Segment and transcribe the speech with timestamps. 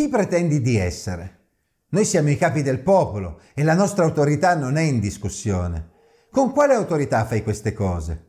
[0.00, 1.40] Chi pretendi di essere?
[1.90, 5.90] Noi siamo i capi del popolo e la nostra autorità non è in discussione.
[6.30, 8.28] Con quale autorità fai queste cose?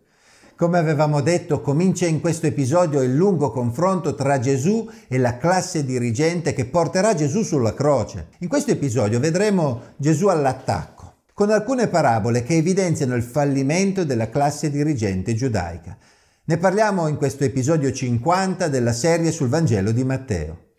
[0.57, 5.86] Come avevamo detto, comincia in questo episodio il lungo confronto tra Gesù e la classe
[5.86, 8.31] dirigente che porterà Gesù sulla croce.
[8.39, 14.69] In questo episodio vedremo Gesù all'attacco, con alcune parabole che evidenziano il fallimento della classe
[14.69, 15.97] dirigente giudaica.
[16.43, 20.70] Ne parliamo in questo episodio 50 della serie sul Vangelo di Matteo.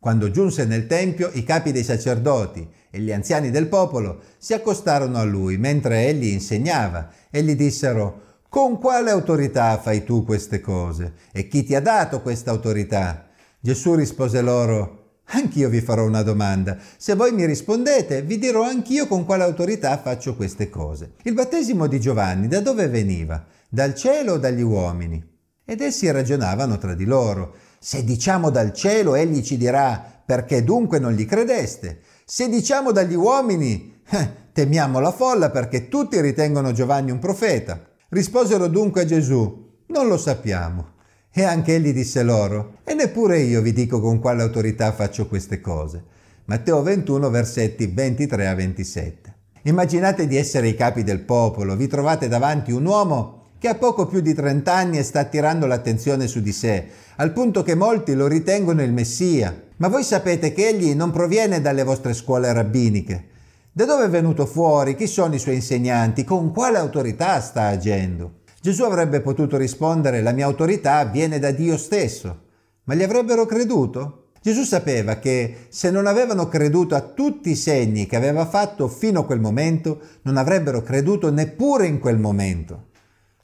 [0.00, 5.18] Quando giunse nel Tempio, i capi dei sacerdoti e gli anziani del popolo si accostarono
[5.18, 11.14] a lui mentre egli insegnava e gli dissero Con quale autorità fai tu queste cose?
[11.32, 13.26] E chi ti ha dato questa autorità?
[13.60, 14.98] Gesù rispose loro
[15.30, 16.78] Anch'io vi farò una domanda.
[16.96, 21.12] Se voi mi rispondete, vi dirò anch'io con quale autorità faccio queste cose.
[21.24, 23.44] Il battesimo di Giovanni da dove veniva?
[23.68, 25.22] Dal cielo o dagli uomini?
[25.66, 27.54] Ed essi ragionavano tra di loro.
[27.80, 32.00] Se diciamo dal cielo, egli ci dirà perché dunque non gli credeste.
[32.24, 37.80] Se diciamo dagli uomini, eh, temiamo la folla perché tutti ritengono Giovanni un profeta.
[38.08, 40.96] Risposero dunque a Gesù, non lo sappiamo.
[41.30, 45.60] E anche egli disse loro, e neppure io vi dico con quale autorità faccio queste
[45.60, 46.02] cose.
[46.46, 49.36] Matteo 21, versetti 23 a 27.
[49.62, 54.06] Immaginate di essere i capi del popolo, vi trovate davanti un uomo che a poco
[54.06, 58.26] più di 30 anni sta attirando l'attenzione su di sé, al punto che molti lo
[58.26, 59.62] ritengono il Messia.
[59.78, 63.26] Ma voi sapete che egli non proviene dalle vostre scuole rabbiniche.
[63.72, 64.94] Da dove è venuto fuori?
[64.94, 66.24] Chi sono i suoi insegnanti?
[66.24, 68.40] Con quale autorità sta agendo?
[68.60, 72.46] Gesù avrebbe potuto rispondere la mia autorità viene da Dio stesso.
[72.84, 74.30] Ma gli avrebbero creduto?
[74.40, 79.20] Gesù sapeva che se non avevano creduto a tutti i segni che aveva fatto fino
[79.20, 82.86] a quel momento, non avrebbero creduto neppure in quel momento.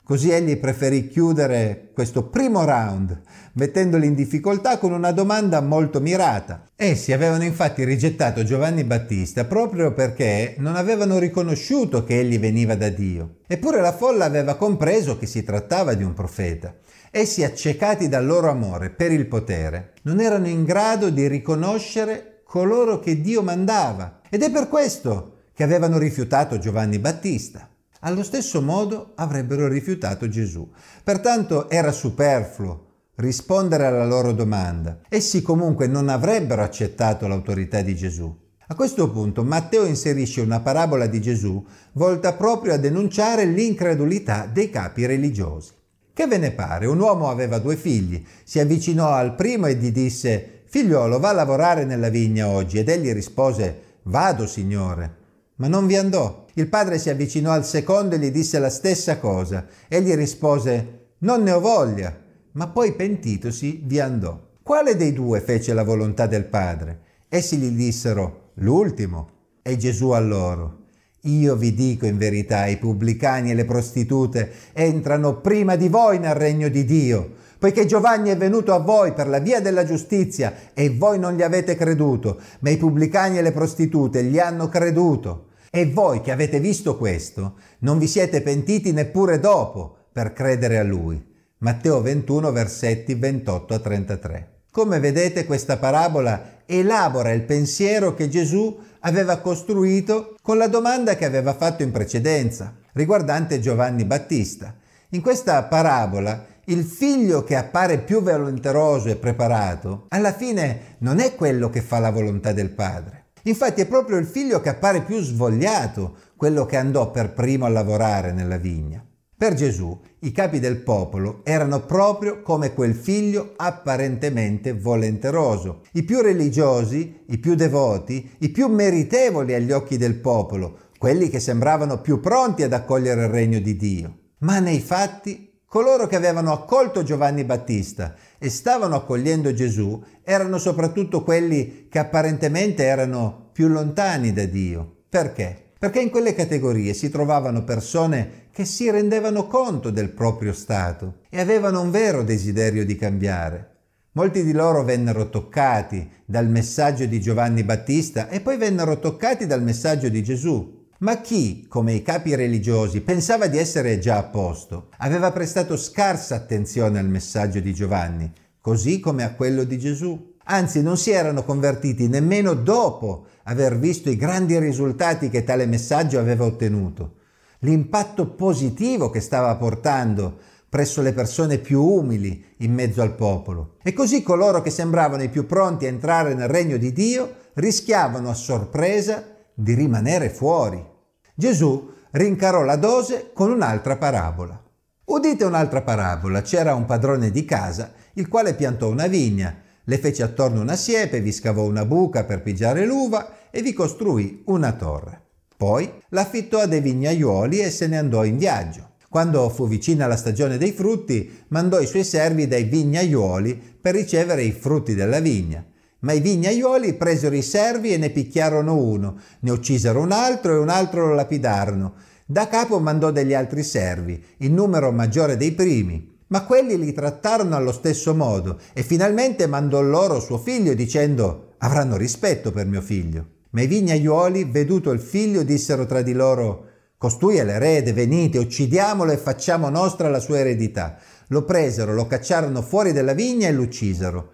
[0.05, 6.65] Così egli preferì chiudere questo primo round mettendoli in difficoltà con una domanda molto mirata.
[6.75, 12.89] Essi avevano infatti rigettato Giovanni Battista proprio perché non avevano riconosciuto che egli veniva da
[12.89, 13.37] Dio.
[13.47, 16.75] Eppure la folla aveva compreso che si trattava di un profeta.
[17.09, 22.99] Essi, accecati dal loro amore per il potere, non erano in grado di riconoscere coloro
[22.99, 24.19] che Dio mandava.
[24.29, 27.69] Ed è per questo che avevano rifiutato Giovanni Battista
[28.05, 30.69] allo stesso modo avrebbero rifiutato Gesù.
[31.03, 32.83] Pertanto era superfluo
[33.15, 34.99] rispondere alla loro domanda.
[35.09, 38.43] Essi comunque non avrebbero accettato l'autorità di Gesù.
[38.67, 44.69] A questo punto Matteo inserisce una parabola di Gesù volta proprio a denunciare l'incredulità dei
[44.69, 45.71] capi religiosi.
[46.13, 46.85] Che ve ne pare?
[46.85, 51.33] Un uomo aveva due figli, si avvicinò al primo e gli disse Figliolo, va a
[51.33, 52.77] lavorare nella vigna oggi.
[52.77, 55.23] Ed egli rispose Vado, signore.
[55.55, 56.45] Ma non vi andò.
[56.55, 59.65] Il padre si avvicinò al secondo e gli disse la stessa cosa.
[59.87, 62.17] Egli rispose, non ne ho voglia,
[62.53, 64.39] ma poi pentitosi vi andò.
[64.61, 66.99] Quale dei due fece la volontà del padre?
[67.29, 69.29] Essi gli dissero, l'ultimo.
[69.61, 70.85] E Gesù a loro,
[71.25, 76.35] io vi dico in verità, i pubblicani e le prostitute entrano prima di voi nel
[76.35, 77.31] regno di Dio,
[77.65, 81.41] poiché Giovanni è venuto a voi per la via della giustizia e voi non gli
[81.41, 85.47] avete creduto, ma i pubblicani e le prostitute gli hanno creduto.
[85.71, 90.83] E voi che avete visto questo, non vi siete pentiti neppure dopo per credere a
[90.83, 91.19] lui.
[91.57, 94.49] Matteo 21 versetti 28 a 33.
[94.69, 101.25] Come vedete questa parabola elabora il pensiero che Gesù aveva costruito con la domanda che
[101.25, 104.75] aveva fatto in precedenza, riguardante Giovanni Battista.
[105.09, 111.35] In questa parabola il figlio che appare più volenteroso e preparato, alla fine non è
[111.35, 115.19] quello che fa la volontà del padre, Infatti è proprio il figlio che appare più
[115.21, 119.05] svogliato, quello che andò per primo a lavorare nella vigna.
[119.37, 126.21] Per Gesù i capi del popolo erano proprio come quel figlio apparentemente volenteroso, i più
[126.21, 132.19] religiosi, i più devoti, i più meritevoli agli occhi del popolo, quelli che sembravano più
[132.19, 134.17] pronti ad accogliere il regno di Dio.
[134.39, 141.23] Ma nei fatti Coloro che avevano accolto Giovanni Battista e stavano accogliendo Gesù erano soprattutto
[141.23, 145.03] quelli che apparentemente erano più lontani da Dio.
[145.09, 145.73] Perché?
[145.77, 151.39] Perché in quelle categorie si trovavano persone che si rendevano conto del proprio stato e
[151.39, 153.73] avevano un vero desiderio di cambiare.
[154.13, 159.61] Molti di loro vennero toccati dal messaggio di Giovanni Battista e poi vennero toccati dal
[159.61, 160.74] messaggio di Gesù.
[161.05, 166.33] Ma chi, come i capi religiosi, pensava di essere già a posto, aveva prestato scarsa
[166.33, 170.33] attenzione al messaggio di Giovanni, così come a quello di Gesù.
[170.45, 176.17] Anzi, non si erano convertiti nemmeno dopo aver visto i grandi risultati che tale messaggio
[176.17, 177.17] aveva ottenuto,
[177.59, 183.75] l'impatto positivo che stava portando presso le persone più umili in mezzo al popolo.
[183.83, 188.27] E così coloro che sembravano i più pronti a entrare nel regno di Dio rischiavano
[188.27, 189.23] a sorpresa
[189.53, 190.93] di rimanere fuori.
[191.37, 194.57] Gesù rincarò la dose con un'altra parabola.
[195.03, 196.41] Udite un'altra parabola.
[196.41, 199.53] C'era un padrone di casa, il quale piantò una vigna,
[199.83, 204.43] le fece attorno una siepe, vi scavò una buca per pigiare l'uva e vi costruì
[204.45, 205.23] una torre.
[205.57, 208.91] Poi l'affittò a dei vignaiuoli e se ne andò in viaggio.
[209.09, 214.43] Quando fu vicina la stagione dei frutti, mandò i suoi servi dai vignaiuoli per ricevere
[214.43, 215.65] i frutti della vigna.
[216.05, 220.57] Ma i vignaiuoli presero i servi e ne picchiarono uno, ne uccisero un altro e
[220.57, 221.95] un altro lo lapidarono.
[222.27, 227.55] Da capo mandò degli altri servi, in numero maggiore dei primi, ma quelli li trattarono
[227.55, 233.25] allo stesso modo e finalmente mandò loro suo figlio dicendo avranno rispetto per mio figlio.
[233.49, 236.67] Ma i vignaiuoli, veduto il figlio, dissero tra di loro
[236.97, 240.97] Costui è l'erede, venite, uccidiamolo e facciamo nostra la sua eredità.
[241.29, 244.33] Lo presero, lo cacciarono fuori della vigna e l'uccisero.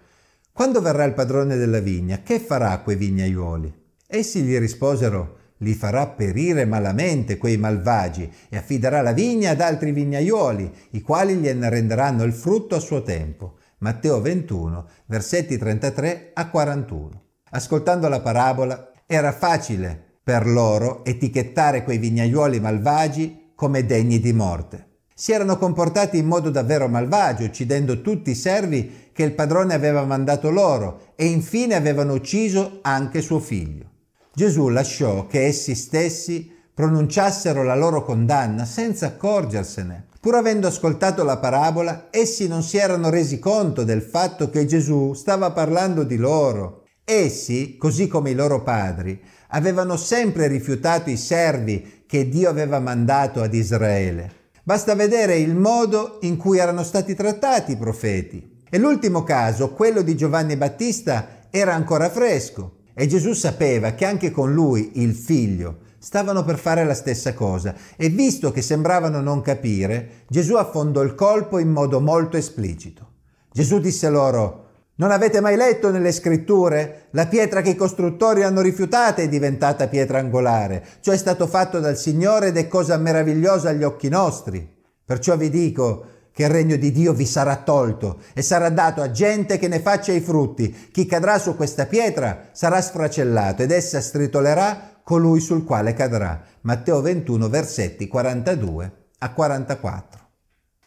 [0.54, 3.74] Quando verrà il padrone della vigna, che farà a quei vignaiuoli?
[4.06, 9.94] Essi gli risposero, li farà perire malamente quei malvagi e affiderà la vigna ad altri
[9.94, 13.60] vignaiuoli, i quali gliene renderanno il frutto a suo tempo.
[13.78, 17.24] Matteo 21, versetti 33 a 41.
[17.52, 24.90] Ascoltando la parabola, era facile per loro etichettare quei vignaiuoli malvagi come degni di morte.
[25.22, 30.06] Si erano comportati in modo davvero malvagio, uccidendo tutti i servi che il padrone aveva
[30.06, 33.90] mandato loro e infine avevano ucciso anche suo figlio.
[34.34, 40.08] Gesù lasciò che essi stessi pronunciassero la loro condanna senza accorgersene.
[40.22, 45.14] Pur avendo ascoltato la parabola, essi non si erano resi conto del fatto che Gesù
[45.14, 46.84] stava parlando di loro.
[47.04, 49.20] Essi, così come i loro padri,
[49.50, 54.32] avevano sempre rifiutato i servi che Dio aveva mandato ad Israele.
[54.64, 58.51] Basta vedere il modo in cui erano stati trattati i profeti.
[58.74, 64.32] E l'ultimo caso, quello di Giovanni Battista, era ancora fresco e Gesù sapeva che anche
[64.32, 69.42] con lui, il figlio, stavano per fare la stessa cosa e visto che sembravano non
[69.42, 73.10] capire, Gesù affondò il colpo in modo molto esplicito.
[73.52, 77.08] Gesù disse loro, non avete mai letto nelle scritture?
[77.12, 80.82] La pietra che i costruttori hanno rifiutata è diventata pietra angolare.
[81.02, 84.66] Ciò è stato fatto dal Signore ed è cosa meravigliosa agli occhi nostri.
[85.04, 86.06] Perciò vi dico
[86.42, 89.80] che il regno di Dio vi sarà tolto e sarà dato a gente che ne
[89.80, 90.90] faccia i frutti.
[90.92, 96.42] Chi cadrà su questa pietra sarà sfracellato ed essa stritolerà colui sul quale cadrà.
[96.62, 100.20] Matteo 21 versetti 42 a 44.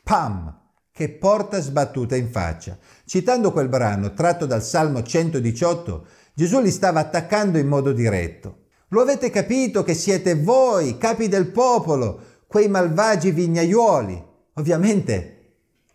[0.03, 0.59] Pam!
[0.91, 2.79] che porta sbattuta in faccia.
[3.05, 8.67] Citando quel brano tratto dal Salmo 118, Gesù li stava attaccando in modo diretto.
[8.91, 14.25] Lo avete capito che siete voi, capi del popolo, quei malvagi vignaiuoli?
[14.55, 15.34] Ovviamente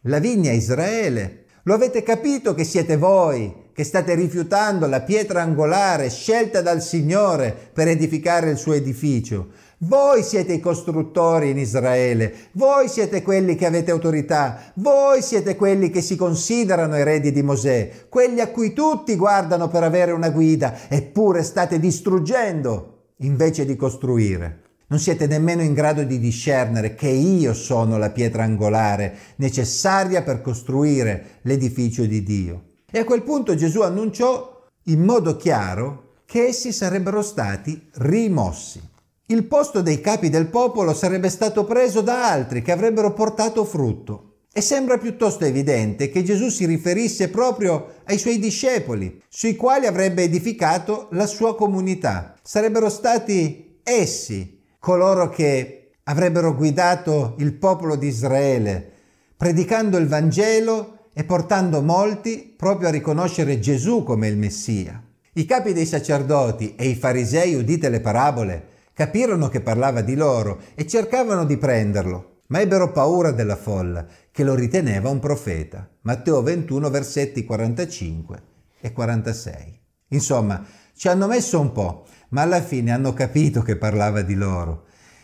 [0.04, 1.46] la vigna Israele.
[1.64, 7.56] Lo avete capito che siete voi, che state rifiutando la pietra angolare scelta dal Signore
[7.74, 9.50] per edificare il suo edificio.
[9.80, 15.90] Voi siete i costruttori in Israele, voi siete quelli che avete autorità, voi siete quelli
[15.90, 20.90] che si considerano eredi di Mosè, quelli a cui tutti guardano per avere una guida,
[20.90, 24.69] eppure state distruggendo invece di costruire.
[24.90, 30.42] Non siete nemmeno in grado di discernere che io sono la pietra angolare necessaria per
[30.42, 32.64] costruire l'edificio di Dio.
[32.90, 38.82] E a quel punto Gesù annunciò in modo chiaro che essi sarebbero stati rimossi.
[39.28, 44.38] Il posto dei capi del popolo sarebbe stato preso da altri che avrebbero portato frutto.
[44.52, 50.24] E sembra piuttosto evidente che Gesù si riferisse proprio ai suoi discepoli, sui quali avrebbe
[50.24, 52.34] edificato la sua comunità.
[52.42, 58.92] Sarebbero stati essi coloro che avrebbero guidato il popolo di Israele,
[59.38, 65.04] predicando il Vangelo e portando molti proprio a riconoscere Gesù come il Messia.
[65.34, 70.62] I capi dei sacerdoti e i farisei, udite le parabole, capirono che parlava di loro
[70.76, 75.88] e cercavano di prenderlo, ma ebbero paura della folla, che lo riteneva un profeta.
[76.02, 78.44] Matteo 21, versetti 45
[78.80, 79.80] e 46.
[80.10, 80.66] Insomma,
[81.00, 84.84] ci hanno messo un po', ma alla fine hanno capito che parlava di loro.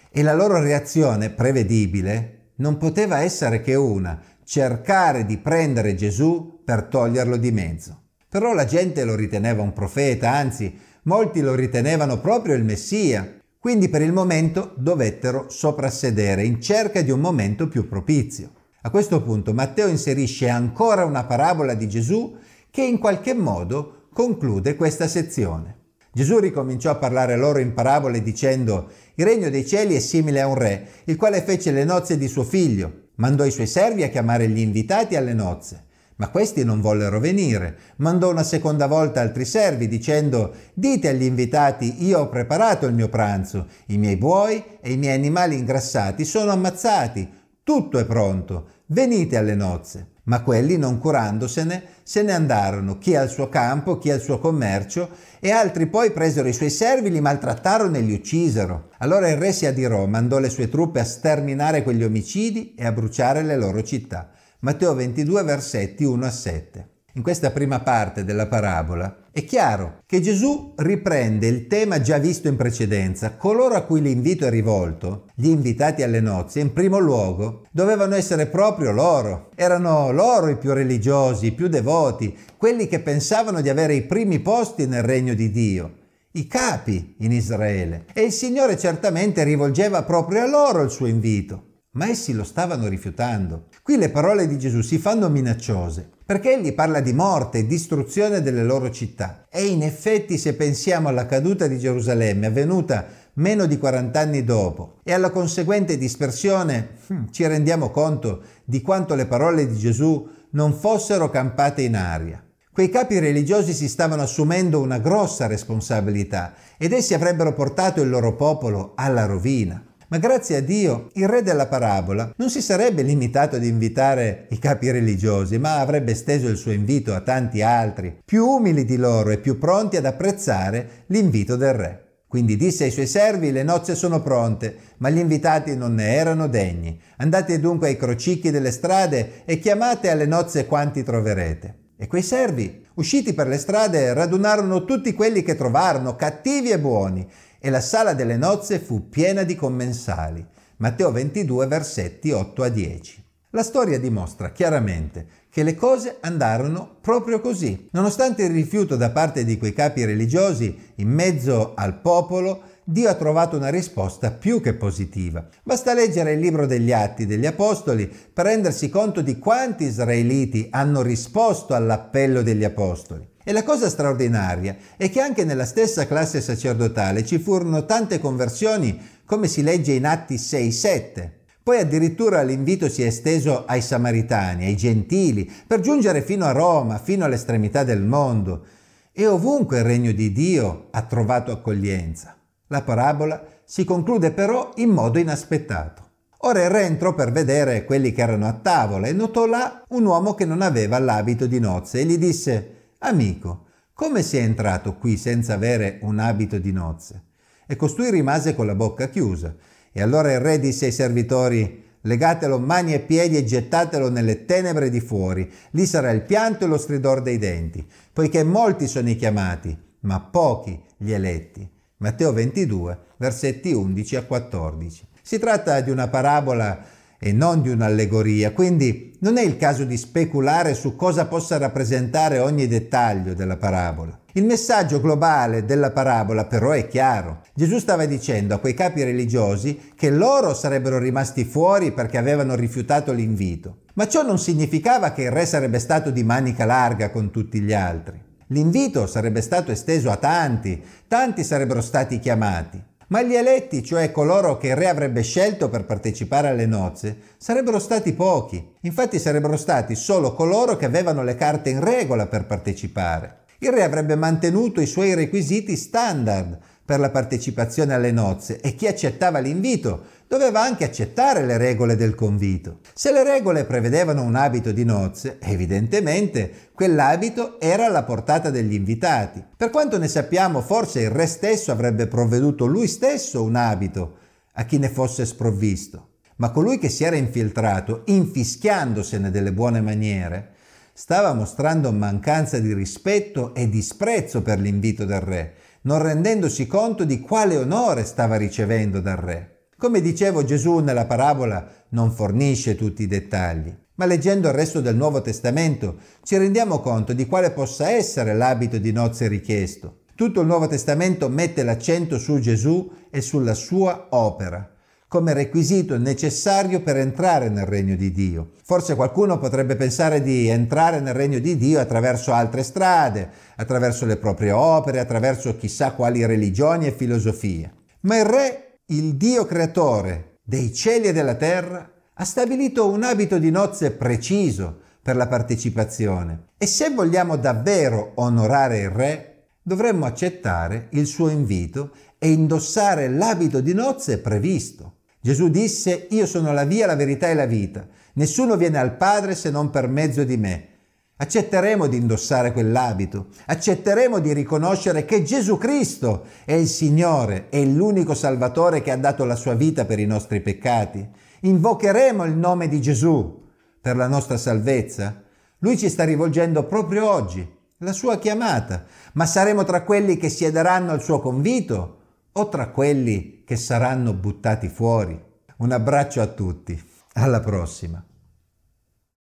[0.09, 6.83] E la loro reazione, prevedibile, non poteva essere che una, cercare di prendere Gesù per
[6.83, 8.03] toglierlo di mezzo.
[8.29, 13.89] Però la gente lo riteneva un profeta, anzi molti lo ritenevano proprio il Messia, quindi
[13.89, 18.49] per il momento dovettero soprassedere in cerca di un momento più propizio.
[18.83, 22.33] A questo punto Matteo inserisce ancora una parabola di Gesù
[22.71, 25.79] che in qualche modo conclude questa sezione.
[26.13, 30.47] Gesù ricominciò a parlare loro in parabole dicendo Il regno dei cieli è simile a
[30.47, 34.07] un re, il quale fece le nozze di suo figlio Mandò i suoi servi a
[34.07, 35.83] chiamare gli invitati alle nozze.
[36.15, 37.77] Ma questi non vollero venire.
[37.97, 43.09] Mandò una seconda volta altri servi dicendo Dite agli invitati io ho preparato il mio
[43.09, 47.29] pranzo, i miei buoi e i miei animali ingrassati sono ammazzati,
[47.63, 50.13] tutto è pronto, venite alle nozze.
[50.25, 55.09] Ma quelli, non curandosene, se ne andarono, chi al suo campo, chi al suo commercio,
[55.39, 58.89] e altri poi presero i suoi servi, li maltrattarono e li uccisero.
[58.99, 62.91] Allora il re si adirò, mandò le sue truppe a sterminare quegli omicidi e a
[62.91, 64.31] bruciare le loro città.
[64.59, 66.94] Matteo 22 versetti 1 a 7.
[67.17, 72.49] In questa prima parte della parabola è chiaro che Gesù riprende il tema già visto
[72.49, 73.37] in precedenza.
[73.37, 78.47] Coloro a cui l'invito è rivolto, gli invitati alle nozze, in primo luogo dovevano essere
[78.47, 79.49] proprio loro.
[79.55, 84.39] Erano loro i più religiosi, i più devoti, quelli che pensavano di avere i primi
[84.39, 86.03] posti nel regno di Dio
[86.35, 91.75] i capi in Israele e il Signore certamente rivolgeva proprio a loro il suo invito
[91.95, 93.67] ma essi lo stavano rifiutando.
[93.81, 98.41] Qui le parole di Gesù si fanno minacciose, perché egli parla di morte e distruzione
[98.41, 99.45] delle loro città.
[99.49, 104.95] E in effetti se pensiamo alla caduta di Gerusalemme avvenuta meno di 40 anni dopo
[105.03, 110.73] e alla conseguente dispersione, hm, ci rendiamo conto di quanto le parole di Gesù non
[110.73, 112.43] fossero campate in aria.
[112.71, 118.35] Quei capi religiosi si stavano assumendo una grossa responsabilità ed essi avrebbero portato il loro
[118.35, 119.81] popolo alla rovina.
[120.07, 124.59] Ma grazie a Dio il re della parabola non si sarebbe limitato ad invitare i
[124.59, 129.31] capi religiosi, ma avrebbe esteso il suo invito a tanti altri, più umili di loro
[129.31, 131.99] e più pronti ad apprezzare l'invito del re.
[132.27, 136.47] Quindi disse ai suoi servi, le nozze sono pronte, ma gli invitati non ne erano
[136.47, 136.99] degni.
[137.17, 141.84] Andate dunque ai crocicchi delle strade e chiamate alle nozze quanti troverete.
[141.97, 147.25] E quei servi, usciti per le strade, radunarono tutti quelli che trovarono, cattivi e buoni,
[147.57, 150.45] e la sala delle nozze fu piena di commensali.
[150.77, 153.23] Matteo 22 versetti 8 a 10.
[153.51, 157.87] La storia dimostra chiaramente che le cose andarono proprio così.
[157.91, 163.15] Nonostante il rifiuto da parte di quei capi religiosi, in mezzo al popolo, Dio ha
[163.15, 165.43] trovato una risposta più che positiva.
[165.63, 171.01] Basta leggere il libro degli Atti degli Apostoli per rendersi conto di quanti israeliti hanno
[171.01, 173.27] risposto all'appello degli Apostoli.
[173.43, 179.01] E la cosa straordinaria è che anche nella stessa classe sacerdotale ci furono tante conversioni,
[179.25, 181.29] come si legge in Atti 6-7.
[181.63, 186.99] Poi addirittura l'invito si è esteso ai samaritani, ai gentili, per giungere fino a Roma,
[186.99, 188.63] fino all'estremità del mondo.
[189.11, 192.34] E ovunque il regno di Dio ha trovato accoglienza.
[192.67, 196.03] La parabola si conclude però in modo inaspettato.
[196.39, 200.05] Ora il re entrò per vedere quelli che erano a tavola e notò là un
[200.05, 205.15] uomo che non aveva l'abito di nozze e gli disse Amico, come sei entrato qui
[205.17, 207.23] senza avere un abito di nozze?
[207.67, 209.55] E costui rimase con la bocca chiusa.
[209.91, 214.89] E allora il re disse ai servitori, legatelo mani e piedi e gettatelo nelle tenebre
[214.89, 219.15] di fuori, lì sarà il pianto e lo stridor dei denti, poiché molti sono i
[219.15, 221.74] chiamati, ma pochi gli eletti.
[221.97, 225.07] Matteo 22, versetti 11 a 14.
[225.21, 226.83] Si tratta di una parabola
[227.17, 232.39] e non di un'allegoria, quindi non è il caso di speculare su cosa possa rappresentare
[232.39, 234.19] ogni dettaglio della parabola.
[234.33, 237.43] Il messaggio globale della parabola però è chiaro.
[237.53, 243.13] Gesù stava dicendo a quei capi religiosi che loro sarebbero rimasti fuori perché avevano rifiutato
[243.13, 243.83] l'invito.
[243.93, 247.71] Ma ciò non significava che il re sarebbe stato di manica larga con tutti gli
[247.71, 248.24] altri.
[248.49, 252.81] L'invito sarebbe stato esteso a tanti, tanti sarebbero stati chiamati.
[253.07, 257.79] Ma gli eletti, cioè coloro che il re avrebbe scelto per partecipare alle nozze, sarebbero
[257.79, 258.73] stati pochi.
[258.81, 263.43] Infatti sarebbero stati solo coloro che avevano le carte in regola per partecipare.
[263.59, 268.85] Il re avrebbe mantenuto i suoi requisiti standard per la partecipazione alle nozze e chi
[268.85, 272.79] accettava l'invito doveva anche accettare le regole del convito.
[272.93, 279.43] Se le regole prevedevano un abito di nozze, evidentemente quell'abito era alla portata degli invitati.
[279.55, 284.17] Per quanto ne sappiamo, forse il re stesso avrebbe provveduto lui stesso un abito
[284.53, 286.09] a chi ne fosse sprovvisto.
[286.37, 290.53] Ma colui che si era infiltrato, infischiandosene delle buone maniere,
[290.93, 297.19] stava mostrando mancanza di rispetto e disprezzo per l'invito del re, non rendendosi conto di
[297.19, 299.54] quale onore stava ricevendo dal re.
[299.77, 304.95] Come dicevo, Gesù nella parabola non fornisce tutti i dettagli, ma leggendo il resto del
[304.95, 310.03] Nuovo Testamento ci rendiamo conto di quale possa essere l'abito di nozze richiesto.
[310.15, 314.69] Tutto il Nuovo Testamento mette l'accento su Gesù e sulla sua opera
[315.07, 318.49] come requisito necessario per entrare nel regno di Dio.
[318.63, 324.17] Forse qualcuno potrebbe pensare di entrare nel regno di Dio attraverso altre strade, attraverso le
[324.17, 327.71] proprie opere, attraverso chissà quali religioni e filosofie.
[328.01, 333.39] Ma il Re il Dio creatore dei cieli e della terra Ha stabilito un abito
[333.39, 340.87] di nozze preciso per la partecipazione e se vogliamo davvero onorare il re, dovremmo accettare
[340.91, 344.97] il suo invito e indossare l'abito di nozze previsto.
[345.19, 347.85] Gesù disse, io sono la via, la verità e la vita.
[348.13, 350.67] Nessuno viene al Padre se non per mezzo di me.
[351.17, 358.13] Accetteremo di indossare quell'abito, accetteremo di riconoscere che Gesù Cristo è il Signore, è l'unico
[358.13, 361.07] Salvatore che ha dato la sua vita per i nostri peccati.
[361.39, 363.43] Invocheremo il nome di Gesù
[363.79, 365.23] per la nostra salvezza.
[365.59, 370.91] Lui ci sta rivolgendo proprio oggi, la sua chiamata, ma saremo tra quelli che siederanno
[370.91, 371.99] al suo convito
[372.33, 375.17] o tra quelli che saranno buttati fuori.
[375.59, 376.77] Un abbraccio a tutti,
[377.13, 378.05] alla prossima.